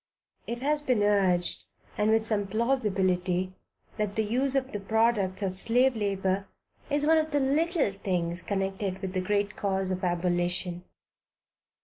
It 0.47 0.61
has 0.63 0.81
been 0.81 1.03
urged, 1.03 1.63
and 1.95 2.09
with 2.09 2.25
some 2.25 2.47
plausibility, 2.47 3.53
that 3.97 4.15
the 4.15 4.23
use 4.23 4.55
of 4.55 4.71
the 4.71 4.79
products 4.79 5.43
of 5.43 5.55
slave 5.59 5.95
labor, 5.95 6.47
is 6.89 7.05
one 7.05 7.19
of 7.19 7.29
the 7.29 7.39
"little 7.39 7.91
things" 7.91 8.41
connected 8.41 8.99
with 9.03 9.13
the 9.13 9.21
great 9.21 9.55
cause 9.55 9.91
of 9.91 10.03
abolition. 10.03 10.85